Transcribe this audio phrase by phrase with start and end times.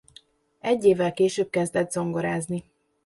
[0.59, 2.63] Egy évvel később kezdett zongorázni.